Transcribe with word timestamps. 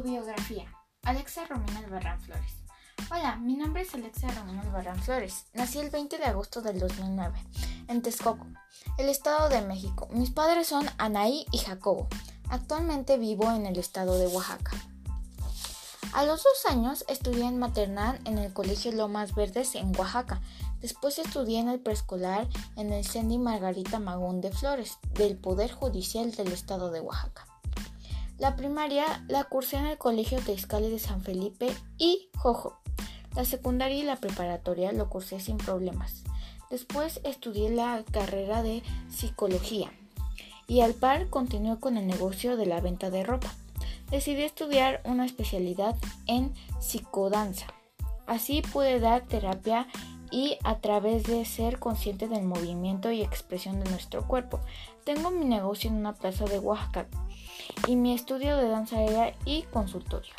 Autobiografía. 0.00 0.64
Alexa 1.02 1.44
Romina 1.44 1.80
Albarrán 1.80 2.18
Flores. 2.22 2.54
Hola, 3.10 3.36
mi 3.36 3.54
nombre 3.54 3.82
es 3.82 3.92
Alexa 3.92 4.28
Romina 4.28 4.62
Albarrán 4.62 4.98
Flores. 5.02 5.44
Nací 5.52 5.78
el 5.78 5.90
20 5.90 6.16
de 6.16 6.24
agosto 6.24 6.62
del 6.62 6.78
2009 6.78 7.38
en 7.86 8.00
Texcoco, 8.00 8.46
el 8.96 9.10
Estado 9.10 9.50
de 9.50 9.60
México. 9.60 10.08
Mis 10.10 10.30
padres 10.30 10.68
son 10.68 10.86
Anaí 10.96 11.44
y 11.52 11.58
Jacobo. 11.58 12.08
Actualmente 12.48 13.18
vivo 13.18 13.52
en 13.52 13.66
el 13.66 13.78
estado 13.78 14.16
de 14.16 14.26
Oaxaca. 14.28 14.72
A 16.14 16.24
los 16.24 16.44
dos 16.44 16.64
años 16.70 17.04
estudié 17.06 17.44
en 17.44 17.58
maternal 17.58 18.20
en 18.24 18.38
el 18.38 18.54
Colegio 18.54 18.92
Lomas 18.92 19.34
Verdes 19.34 19.74
en 19.74 19.94
Oaxaca. 19.98 20.40
Después 20.80 21.18
estudié 21.18 21.58
en 21.58 21.68
el 21.68 21.78
preescolar 21.78 22.48
en 22.76 22.94
el 22.94 23.04
Cendi 23.04 23.36
Margarita 23.36 23.98
Magún 23.98 24.40
de 24.40 24.50
Flores 24.50 24.96
del 25.12 25.36
Poder 25.36 25.70
Judicial 25.70 26.32
del 26.32 26.52
Estado 26.52 26.90
de 26.90 27.00
Oaxaca. 27.00 27.49
La 28.40 28.56
primaria 28.56 29.22
la 29.28 29.44
cursé 29.44 29.76
en 29.76 29.84
el 29.84 29.98
Colegio 29.98 30.40
Teiscali 30.40 30.88
de 30.88 30.98
San 30.98 31.20
Felipe 31.20 31.76
y 31.98 32.30
Jojo. 32.38 32.80
La 33.36 33.44
secundaria 33.44 33.98
y 33.98 34.02
la 34.02 34.16
preparatoria 34.16 34.92
lo 34.92 35.10
cursé 35.10 35.40
sin 35.40 35.58
problemas. 35.58 36.24
Después 36.70 37.20
estudié 37.22 37.68
la 37.68 38.02
carrera 38.10 38.62
de 38.62 38.82
psicología 39.10 39.92
y 40.66 40.80
al 40.80 40.94
par 40.94 41.28
continué 41.28 41.78
con 41.80 41.98
el 41.98 42.06
negocio 42.06 42.56
de 42.56 42.64
la 42.64 42.80
venta 42.80 43.10
de 43.10 43.24
ropa. 43.24 43.52
Decidí 44.10 44.40
estudiar 44.40 45.02
una 45.04 45.26
especialidad 45.26 45.94
en 46.26 46.54
psicodanza. 46.80 47.66
Así 48.26 48.62
pude 48.62 49.00
dar 49.00 49.26
terapia 49.26 49.86
y 50.30 50.56
a 50.64 50.78
través 50.78 51.24
de 51.24 51.44
ser 51.44 51.78
consciente 51.78 52.26
del 52.26 52.44
movimiento 52.44 53.12
y 53.12 53.20
expresión 53.20 53.84
de 53.84 53.90
nuestro 53.90 54.26
cuerpo. 54.26 54.60
Tengo 55.04 55.30
mi 55.30 55.44
negocio 55.44 55.90
en 55.90 55.96
una 55.96 56.14
plaza 56.14 56.46
de 56.46 56.58
Oaxaca 56.58 57.06
y 57.86 57.96
mi 57.96 58.12
estudio 58.12 58.56
de 58.56 58.68
danza 58.68 58.96
aérea 58.96 59.34
y 59.44 59.62
consultorio. 59.62 60.32